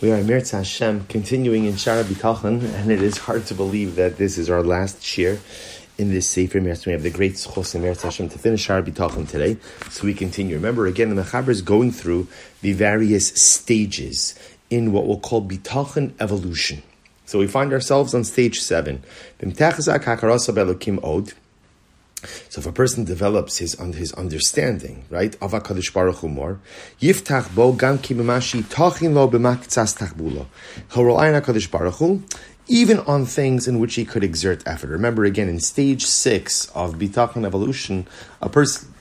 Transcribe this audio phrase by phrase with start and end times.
[0.00, 4.16] We are Mirz Hashem, continuing in Shaar Habitachon, and it is hard to believe that
[4.16, 5.40] this is our last shir
[5.98, 6.86] in this Sefer Mirz.
[6.86, 9.56] We have the great Schos and Mirz Hashem to finish Shaar Habitachon today,
[9.90, 10.54] so we continue.
[10.54, 12.28] Remember, again, the Mechaber is going through
[12.60, 14.38] the various stages
[14.70, 16.84] in what we'll call B'tachon evolution.
[17.26, 19.02] So we find ourselves on stage seven.
[22.48, 26.60] So if a person develops his his understanding, right, of Baruch more,
[27.00, 28.62] yiftach bo gam ki b'mashi
[29.14, 30.46] lo tachbulo.
[30.92, 32.22] He'll rely on Baruch Hu,
[32.66, 34.88] even on things in which he could exert effort.
[34.90, 38.06] Remember again, in stage six of bitachon evolution,
[38.40, 38.92] a person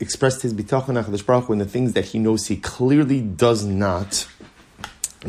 [0.00, 3.64] expressed his bitachon Hakadosh Baruch Hu in the things that he knows he clearly does
[3.64, 4.26] not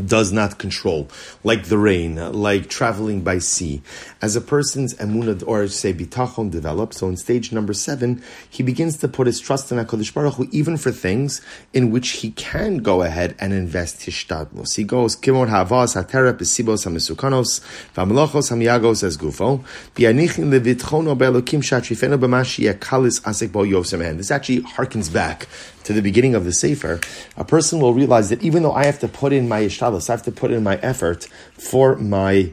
[0.05, 1.09] does not control,
[1.44, 3.81] like the rain, like traveling by sea.
[4.22, 8.98] As a person's emunah or say bitachon develops, so in stage number seven, he begins
[8.98, 11.41] to put his trust in Hakadosh Baruch Hu, even for things
[11.73, 14.76] in which he can go ahead and invest his shtadlos.
[14.76, 17.62] He goes kimor havas hatera besibos hamisukanos
[17.95, 19.64] v'amlochos hamiagos as gufo
[19.95, 24.17] bi'anichin levitchono be'elokim shatrifeno b'mashi akalis asik bo yosem.
[24.17, 25.47] This actually harkens back
[25.86, 27.00] to the beginning of the Sefer,
[27.38, 30.14] a person will realize that even though I have to put in my hishtadlus, I
[30.14, 32.52] have to put in my effort for my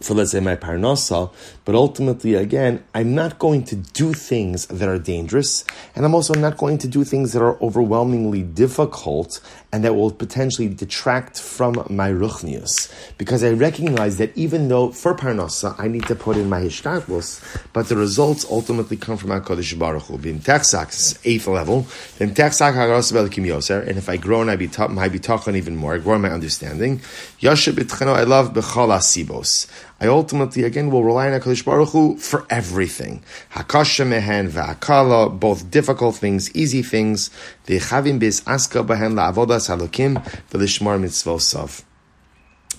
[0.00, 1.32] for let's say my parnasa,
[1.64, 6.34] but ultimately, again, I'm not going to do things that are dangerous, and I'm also
[6.34, 9.40] not going to do things that are overwhelmingly difficult
[9.70, 12.90] and that will potentially detract from my ruchnius.
[13.18, 17.44] Because I recognize that even though for parnasa I need to put in my hishtadlus,
[17.72, 20.18] but the results ultimately come from HaKadosh Baruch Hu.
[20.18, 21.82] Bim techsak, eighth level,
[22.18, 26.22] techsak yoser, and if I grow and I be my even more, I grow in
[26.22, 27.00] my understanding,
[27.40, 29.66] yashib I love b'chol asibos.
[30.00, 33.22] I ultimately again will rely on HaKadosh Baruch Hu for everything.
[33.54, 37.30] Hakasha mehen v'akala, both difficult things, easy things.
[37.66, 41.82] The V'chavim bis aska behen la'avodas halokim v'lishmar mitzvosav.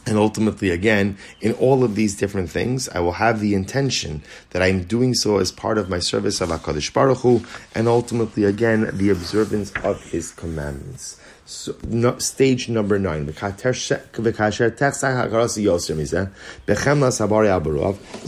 [0.09, 4.63] And ultimately, again, in all of these different things, I will have the intention that
[4.63, 8.89] I'm doing so as part of my service of HaKadosh Baruch Hu, and ultimately, again,
[8.91, 11.19] the observance of His commandments.
[11.45, 13.31] So, no, stage number nine.
[13.33, 13.43] So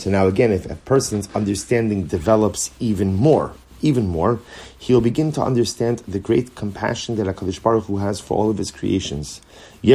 [0.09, 4.39] now again, if a person's understanding develops even more, even more,
[4.77, 8.57] he'll begin to understand the great compassion that HaKadosh Baruch Hu has for all of
[8.57, 9.41] his creations.
[9.81, 9.91] He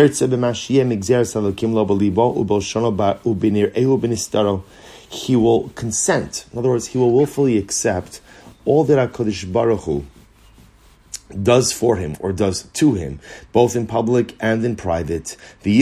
[5.37, 6.47] will consent.
[6.53, 8.21] In other words, he will willfully accept
[8.65, 10.05] all that HaKadosh Baruch Hu
[11.43, 13.21] does for him or does to him,
[13.53, 15.37] both in public and in private.
[15.63, 15.79] So in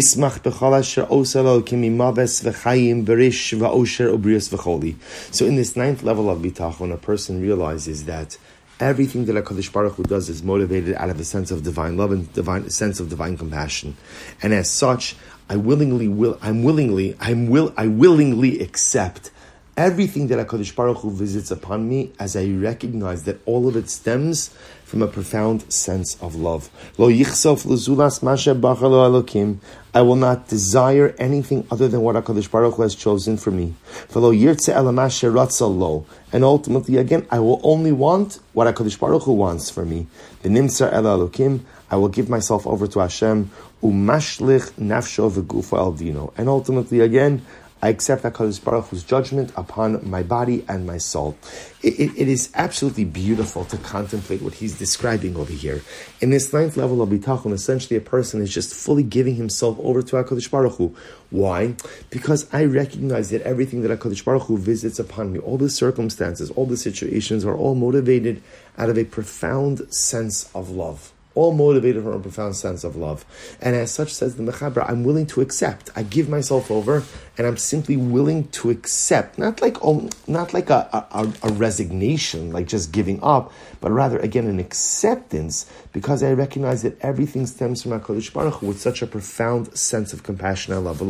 [5.57, 8.37] this ninth level of bitachon, a person realizes that
[8.81, 12.13] everything that Hakadosh Baruch Hu does is motivated out of a sense of divine love
[12.13, 13.97] and divine sense of divine compassion,
[14.43, 15.17] and as such,
[15.49, 16.39] I willingly will.
[16.41, 17.17] I'm willingly.
[17.21, 17.73] I'm will.
[17.77, 19.31] I willingly accept
[19.77, 23.91] everything that HaKadosh Baruch Hu visits upon me as I recognize that all of it
[23.91, 26.71] stems from a profound sense of love.
[26.99, 29.59] Lo yichsof luzulas masha alokim.
[29.93, 33.75] I will not desire anything other than what HaKadosh Baruch Hu has chosen for me.
[34.11, 36.05] V'lo yirtze elamasha lo.
[36.33, 40.07] And ultimately, again, I will only want what HaKadosh Baruch Hu wants for me.
[40.43, 41.61] V'nimtzar el alokim.
[41.91, 43.51] I will give myself over to Hashem.
[43.83, 46.33] Umashlich nafsho v'gufa al dino.
[46.37, 47.43] And ultimately, again,
[47.85, 51.37] I accept HaKadosh Baruch Hu's judgment upon my body and my soul.
[51.83, 55.83] It, it, it is absolutely beautiful to contemplate what he's describing over here.
[56.23, 60.01] In this ninth level of bitachon, essentially a person is just fully giving himself over
[60.01, 60.97] to HaKadosh Baruch Hu.
[61.29, 61.75] Why?
[62.09, 66.51] Because I recognize that everything that HaKadosh Baruch Hu visits upon me, all the circumstances,
[66.53, 68.43] all the situations are all motivated
[68.79, 73.25] out of a profound sense of love all motivated from a profound sense of love.
[73.61, 75.91] And as such, says the Mechaber, I'm willing to accept.
[75.97, 77.03] I give myself over,
[77.37, 82.53] and I'm simply willing to accept, not like oh, not like a, a, a resignation,
[82.53, 87.83] like just giving up, but rather again an acceptance, because I recognize that everything stems
[87.83, 91.01] from Hakadosh Baruch Hu with such a profound sense of compassion and love.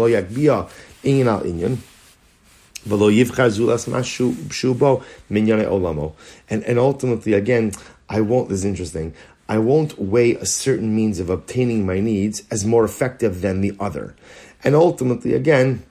[6.51, 7.73] And, and ultimately, again,
[8.09, 9.15] I won't, this is interesting.
[9.49, 13.77] I won't weigh a certain means of obtaining my needs as more effective than the
[13.79, 14.15] other.
[14.63, 15.85] And ultimately, again,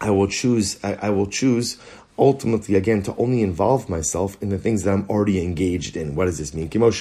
[0.00, 1.78] I will choose, I, I will choose
[2.16, 6.14] ultimately again to only involve myself in the things that I'm already engaged in.
[6.14, 6.66] What does this mean?
[6.66, 7.00] As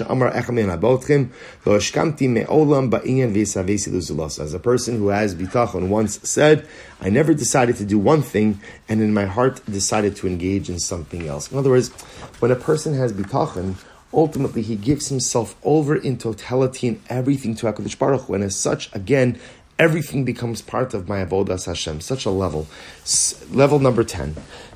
[4.53, 6.67] a person who has bitachon once said,
[6.99, 8.59] I never decided to do one thing
[8.89, 11.51] and in my heart decided to engage in something else.
[11.51, 11.91] In other words,
[12.39, 13.75] when a person has bitachon,
[14.13, 18.33] ultimately he gives himself over in totality and everything to HaKadosh Baruch Hu.
[18.35, 19.39] And as such, again,
[19.79, 21.99] Everything becomes part of my avodas Hashem.
[22.01, 22.67] Such a level.
[23.01, 24.35] S- level number ten.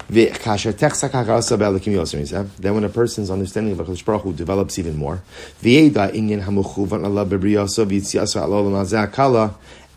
[0.10, 0.34] Then
[2.74, 5.22] when a person's understanding of HaKadosh Baruch Hu develops even more,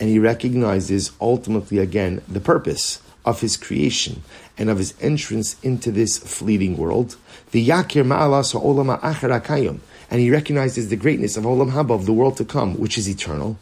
[0.01, 4.23] and he recognizes ultimately again the purpose of his creation
[4.57, 7.17] and of his entrance into this fleeting world.
[7.51, 9.81] The Yakir Ma'alas Olam Achar
[10.11, 13.09] and he recognizes the greatness of Olam Haba, of the world to come, which is
[13.09, 13.59] eternal.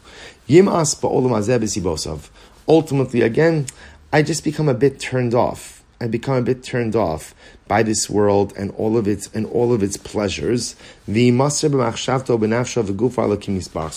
[0.47, 2.29] Yim as ba ulmazebisibosov.
[2.67, 3.67] Ultimately, again,
[4.11, 7.35] I just become a bit turned off I become a bit turned off
[7.67, 10.77] by this world and all of its and all of its pleasures.
[11.07, 11.55] The So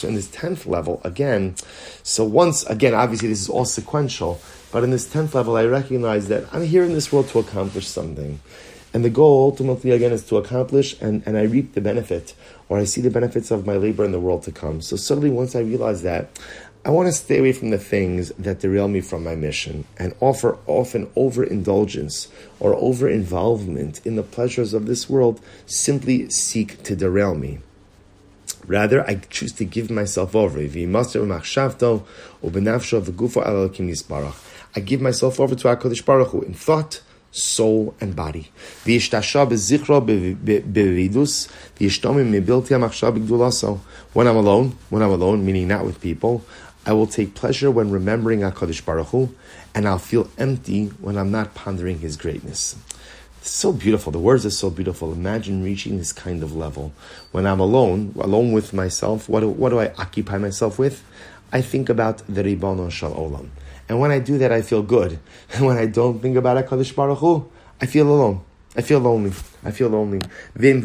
[0.08, 1.54] in this tenth level, again,
[2.02, 4.40] so once again, obviously this is all sequential,
[4.72, 7.86] but in this tenth level, I recognize that I'm here in this world to accomplish
[7.86, 8.40] something.
[8.94, 12.34] And the goal ultimately again is to accomplish and, and I reap the benefit
[12.68, 14.80] or I see the benefits of my labor in the world to come.
[14.80, 16.38] So suddenly once I realize that,
[16.84, 20.14] I want to stay away from the things that derail me from my mission and
[20.20, 22.28] offer often overindulgence
[22.58, 27.60] or over involvement in the pleasures of this world simply seek to derail me.
[28.66, 30.60] Rather, I choose to give myself over.
[30.60, 30.66] I
[34.80, 38.50] give myself over to HaKadosh Baruch Hu in thought, soul, and body.
[38.84, 39.06] When
[44.26, 46.44] I'm alone, when I'm alone, meaning not with people,
[46.84, 49.34] I will take pleasure when remembering HaKadosh Baruch Hu,
[49.74, 52.76] and I'll feel empty when I'm not pondering His greatness.
[53.44, 54.12] So beautiful.
[54.12, 55.12] The words are so beautiful.
[55.12, 56.92] Imagine reaching this kind of level.
[57.32, 61.02] When I'm alone, alone with myself, what do, what do I occupy myself with?
[61.52, 63.48] I think about the Ribono Shel Olam.
[63.88, 65.18] And when I do that, I feel good.
[65.52, 67.50] And when I don't think about HaKadosh Baruch Hu,
[67.80, 68.42] I feel alone.
[68.76, 69.32] I feel lonely.
[69.64, 70.20] I feel lonely.
[70.54, 70.84] And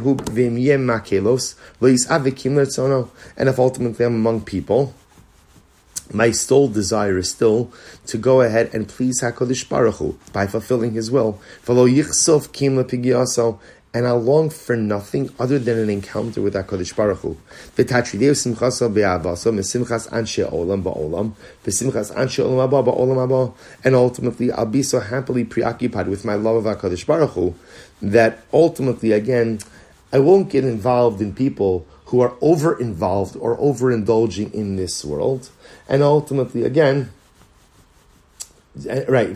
[3.50, 4.94] if ultimately I'm among people,
[6.14, 7.72] my sole desire is still
[8.08, 11.40] to go ahead and please Hakadosh Baruch Hu by fulfilling His will.
[13.94, 17.38] And I long for nothing other than an encounter with Hakadosh Baruch Hu.
[23.84, 27.56] And ultimately, I'll be so happily preoccupied with my love of Hakadosh Baruch Hu
[28.02, 29.60] that ultimately, again,
[30.14, 35.50] I won't get involved in people who are over involved or overindulging in this world.
[35.90, 37.12] And ultimately, again,
[38.88, 39.30] eh, right.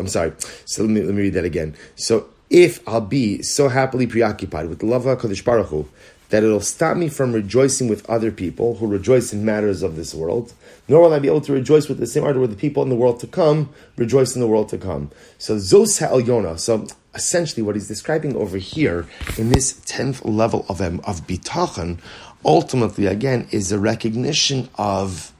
[0.00, 0.32] I'm sorry.
[0.66, 1.74] So let me, let me read that again.
[1.96, 5.88] So if I'll be so happily preoccupied with the love of HaKadosh Baruch Hu,
[6.32, 10.14] that it'll stop me from rejoicing with other people who rejoice in matters of this
[10.14, 10.54] world,
[10.88, 12.88] nor will I be able to rejoice with the same ardor with the people in
[12.88, 13.68] the world to come,
[13.98, 15.10] rejoice in the world to come.
[15.36, 19.06] So Zos Ha'el So essentially what he's describing over here
[19.36, 21.98] in this 10th level of, of bitachon,
[22.46, 25.34] ultimately, again, is a recognition of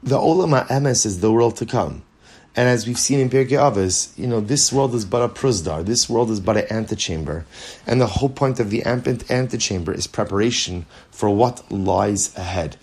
[0.00, 2.04] the olam emes is the world to come.
[2.54, 5.84] And as we've seen in Pirkei Avos, you know, this world is but a prozdor.
[5.86, 7.46] This world is but an antechamber.
[7.86, 12.76] And the whole point of the antechamber is preparation for what lies ahead.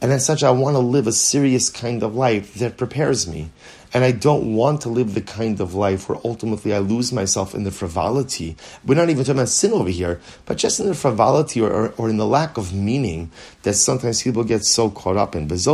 [0.00, 3.50] And as such, I want to live a serious kind of life that prepares me.
[3.96, 7.54] And I don't want to live the kind of life where ultimately I lose myself
[7.54, 8.54] in the frivolity.
[8.84, 11.94] We're not even talking about sin over here, but just in the frivolity or, or,
[11.96, 13.30] or in the lack of meaning
[13.62, 15.48] that sometimes people get so caught up in.
[15.48, 15.64] This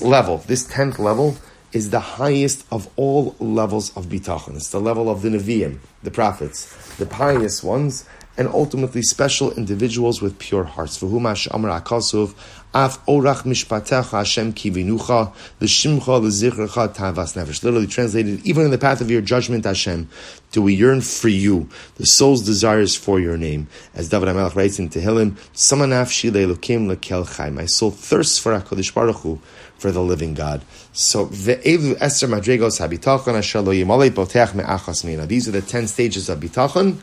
[0.00, 1.36] level, this tenth level,
[1.72, 4.56] is the highest of all levels of bitachon.
[4.56, 8.06] It's the level of the Nevi'im, the prophets, the pious ones,
[8.38, 10.96] and ultimately special individuals with pure hearts.
[10.96, 12.34] For V'humash amar akasuv,
[12.72, 17.64] af orach mishpatecha Hashem kivinucha, l'shimcha l'zichrecha tavas nefesh.
[17.64, 20.08] Literally translated, even in the path of your judgment, Hashem,
[20.52, 21.68] do we yearn for you?
[21.96, 23.66] The soul's desires for your name.
[23.92, 27.50] As David HaMelech writes in Tehillim, Samanaf shile lukim lekel chai.
[27.50, 29.40] My soul thirsts for HaKadosh Baruch Hu,
[29.78, 30.62] for the living God.
[30.92, 35.26] So ve'elu eser madregos habitachon asher lo yimalei potech me'achas mina.
[35.26, 36.98] These are the ten stages of bitachon,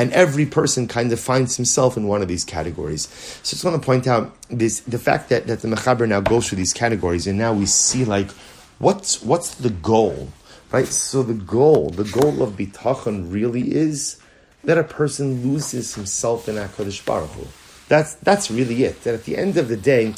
[0.00, 3.06] and every person kind of finds himself in one of these categories.
[3.42, 6.20] So I just want to point out this the fact that, that the Mechaber now
[6.20, 8.30] goes through these categories, and now we see like
[8.78, 10.30] what's what's the goal,
[10.72, 10.86] right?
[10.86, 14.18] So the goal, the goal of bitachon really is
[14.64, 17.46] that a person loses himself in Hakadosh Baruch Hu.
[17.88, 19.04] That's that's really it.
[19.04, 20.14] That at the end of the day,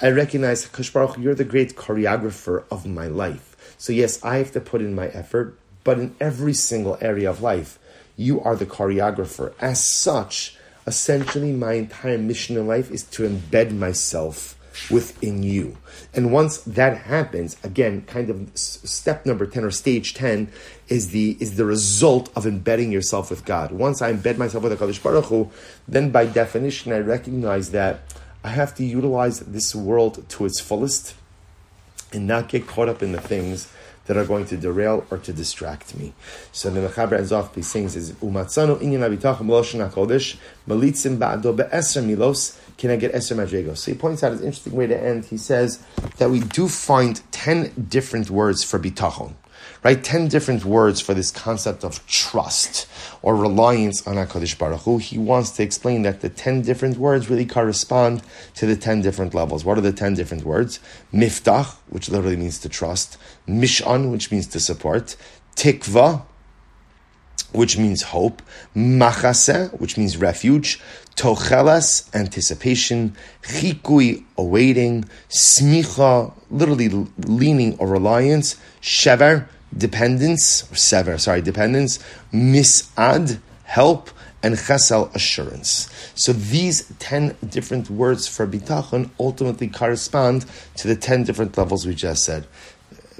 [0.00, 3.76] I recognize Hakadosh Baruch Hu, you're the great choreographer of my life.
[3.76, 7.42] So yes, I have to put in my effort, but in every single area of
[7.42, 7.78] life
[8.16, 9.52] you are the choreographer.
[9.60, 10.56] As such,
[10.86, 14.56] essentially, my entire mission in life is to embed myself
[14.90, 15.76] within you.
[16.14, 20.50] And once that happens, again, kind of step number 10 or stage 10
[20.88, 23.72] is the is the result of embedding yourself with God.
[23.72, 25.50] Once I embed myself with the HaKadosh Baruch Hu,
[25.88, 28.00] then by definition I recognize that
[28.44, 31.14] I have to utilize this world to its fullest
[32.12, 33.72] and not get caught up in the things
[34.06, 36.12] that are going to derail or to distract me.
[36.52, 40.36] So the Mechaber ends off by saying, says, Umatzanu inyan abitachim loshon HaKodesh,
[40.68, 43.78] malitzim ba'ado be'eser milos, can I get Eser Madrigos?
[43.78, 45.24] So he points out an interesting way to end.
[45.24, 45.82] He says
[46.18, 49.32] that we do find 10 different words for bitachon
[49.82, 50.02] right?
[50.02, 52.86] Ten different words for this concept of trust
[53.22, 54.98] or reliance on HaKadosh Baruch Hu.
[54.98, 58.22] He wants to explain that the ten different words really correspond
[58.54, 59.64] to the ten different levels.
[59.64, 60.80] What are the ten different words?
[61.12, 63.18] Miftach, which literally means to trust.
[63.48, 65.16] Mishan, which means to support.
[65.56, 66.22] Tikva,
[67.52, 68.42] which means hope,
[68.74, 70.80] machase, which means refuge,
[71.14, 81.98] tochelas, anticipation, chikui, awaiting, smicha, literally leaning or reliance, shever, dependence, or sever, sorry, dependence,
[82.32, 84.10] misad, help,
[84.42, 85.88] and chesel, assurance.
[86.14, 90.46] So these 10 different words for bitachon ultimately correspond
[90.76, 92.46] to the 10 different levels we just said.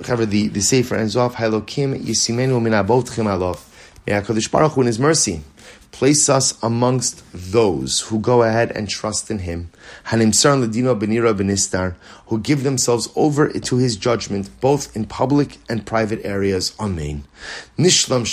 [0.05, 3.65] However, the, the Sefer ends off, Halokim yisimenu min abotchim alof.
[4.07, 5.43] May HaKadosh Baruch Hu in His mercy
[5.97, 9.71] place us amongst those who go ahead and trust in Him,
[12.27, 16.75] who give themselves over to His judgment, both in public and private areas.
[16.79, 17.25] Amen.
[17.79, 18.27] Nishlam.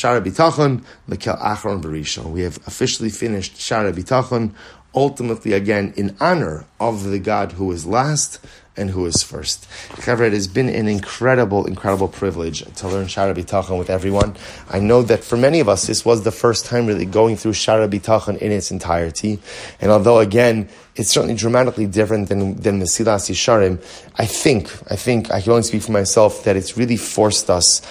[2.33, 4.51] We have officially finished Shaar Habitachon,
[4.95, 8.39] ultimately again in honor of the God who is last
[8.75, 9.67] and who is first.
[10.03, 14.35] However, it has been an incredible, incredible privilege to learn Shaar Habitachon with everyone.
[14.69, 17.53] I know that for many of us, this was the first time really going through
[17.53, 19.39] Shaar Habitachon in its entirety.
[19.79, 23.77] And although, again, it's certainly dramatically different than, than Mesilas Yesharim,
[24.15, 27.81] I think, I think, I can only speak for myself, that it's really forced us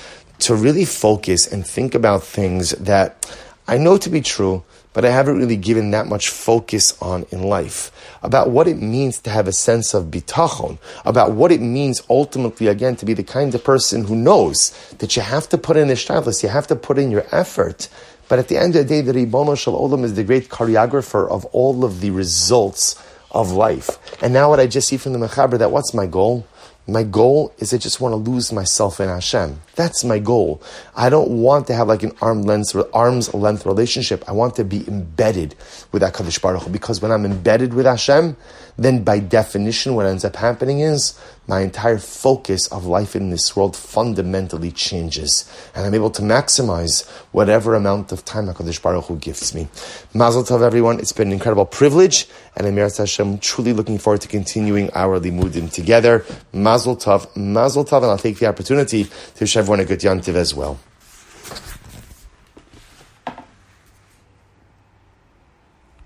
[0.41, 3.33] to really focus and think about things that
[3.69, 7.43] I know to be true, but I haven't really given that much focus on in
[7.43, 7.91] life.
[8.23, 12.67] About what it means to have a sense of bitachon, about what it means ultimately,
[12.67, 15.91] again, to be the kind of person who knows that you have to put in
[15.91, 17.89] a shtavlis, you have to put in your effort.
[18.29, 21.29] But at the end of the day, the Ribono Shel Olam is the great choreographer
[21.29, 23.99] of all of the results of life.
[24.23, 26.47] And now what I just see from the Mechaber, that what's my goal?
[26.87, 29.61] My goal is I just want to lose myself in Hashem.
[29.75, 30.63] That's my goal.
[30.95, 34.23] I don't want to have like an arm length, arm's length relationship.
[34.29, 35.55] I want to be embedded
[35.93, 38.37] with HaKadosh Baruch Hu because when I'm embedded with Hashem,
[38.77, 43.57] then by definition what ends up happening is my entire focus of life in this
[43.57, 45.51] world fundamentally changes.
[45.75, 49.69] And I'm able to maximize whatever amount of time HaKadosh Baruch Hu gives me.
[50.15, 51.01] Mazel tov, everyone.
[51.01, 52.29] It's been an incredible privilege.
[52.57, 56.25] And I'm Hashem, truly looking forward to continuing our limudim together.
[56.53, 58.03] Mazel tov, mazel tov.
[58.03, 60.77] And I'll take the opportunity to wish everyone a good yantiv as well.